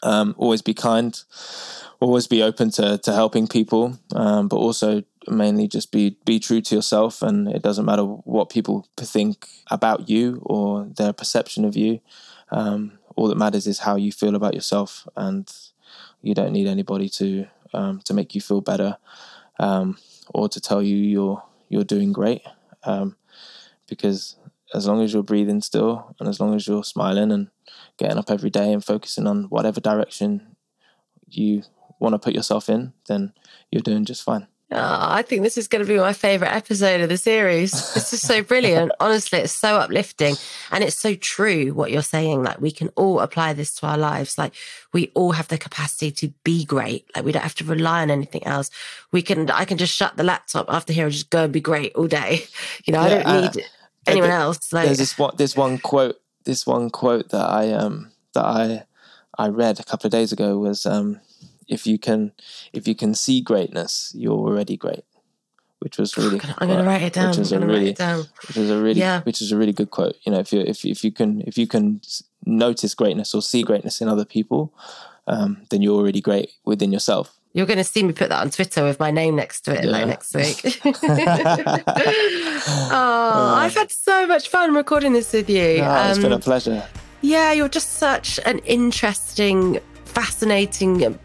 [0.05, 1.19] um, always be kind,
[1.99, 6.61] always be open to to helping people, um, but also mainly just be be true
[6.61, 7.21] to yourself.
[7.21, 11.99] And it doesn't matter what people think about you or their perception of you.
[12.51, 15.51] Um, all that matters is how you feel about yourself, and
[16.21, 18.97] you don't need anybody to um, to make you feel better
[19.59, 19.97] um,
[20.33, 22.41] or to tell you you're you're doing great.
[22.83, 23.15] Um,
[23.87, 24.35] because
[24.73, 27.47] as long as you're breathing still, and as long as you're smiling and
[27.97, 30.55] getting up every day and focusing on whatever direction
[31.27, 31.63] you
[31.99, 33.33] want to put yourself in, then
[33.71, 34.47] you're doing just fine.
[34.71, 37.71] Oh, I think this is going to be my favorite episode of the series.
[37.93, 38.91] This is so brilliant.
[38.99, 40.35] Honestly, it's so uplifting
[40.71, 42.41] and it's so true what you're saying.
[42.41, 44.39] Like we can all apply this to our lives.
[44.39, 44.53] Like
[44.91, 47.05] we all have the capacity to be great.
[47.15, 48.71] Like we don't have to rely on anything else.
[49.11, 51.61] We can, I can just shut the laptop after here and just go and be
[51.61, 52.45] great all day.
[52.85, 53.67] You know, yeah, I don't need uh,
[54.07, 54.71] anyone else.
[54.73, 58.83] Like there's this one, there's one quote this one quote that I um that I
[59.37, 61.19] I read a couple of days ago was um
[61.67, 62.31] if you can
[62.73, 65.03] if you can see greatness, you're already great.
[65.79, 67.29] Which was really I'm going to write it down.
[67.29, 67.91] Which was a really,
[68.47, 69.21] which was a really, yeah.
[69.21, 70.15] which is a really good quote.
[70.23, 72.01] You know, if you if if you can if you can
[72.45, 74.73] notice greatness or see greatness in other people,
[75.27, 77.37] um, then you're already great within yourself.
[77.55, 79.85] You're going to see me put that on Twitter with my name next to it
[79.85, 79.89] yeah.
[79.89, 80.59] like next week.
[82.91, 85.77] oh, I've had so much fun recording this with you.
[85.79, 86.85] Oh, um, it's been a um, pleasure.
[87.21, 91.17] Yeah, you're just such an interesting, fascinating.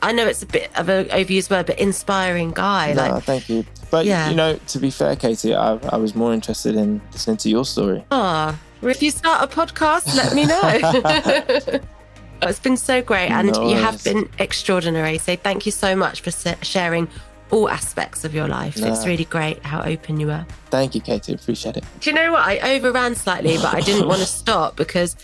[0.00, 2.94] I know it's a bit of an overused word, but inspiring guy.
[2.94, 3.66] No, like, thank you.
[3.90, 4.30] But yeah.
[4.30, 7.66] you know, to be fair, Katie, I, I was more interested in listening to your
[7.66, 8.02] story.
[8.10, 11.80] Ah, oh, if you start a podcast, let me know.
[12.42, 15.18] It's been so great, and no you have been extraordinary.
[15.18, 16.30] So thank you so much for
[16.62, 17.08] sharing
[17.50, 18.76] all aspects of your life.
[18.78, 18.92] No.
[18.92, 20.44] It's really great how open you were.
[20.70, 21.34] Thank you, Katie.
[21.34, 21.84] Appreciate it.
[22.00, 22.42] Do you know what?
[22.42, 25.16] I overran slightly, but I didn't want to stop because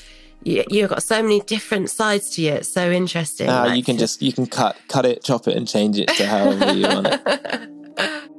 [0.44, 2.52] you, have got so many different sides to you.
[2.52, 3.48] It's so interesting.
[3.48, 6.08] Ah, like, you can just you can cut cut it, chop it, and change it
[6.08, 8.28] to however you want it.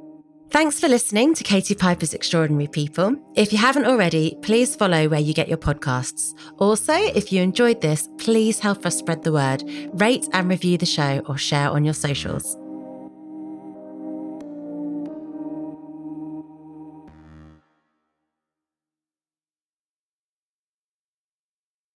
[0.54, 3.16] Thanks for listening to Katie Piper's Extraordinary People.
[3.34, 6.32] If you haven't already, please follow where you get your podcasts.
[6.58, 10.86] Also, if you enjoyed this, please help us spread the word, rate and review the
[10.86, 12.56] show, or share on your socials.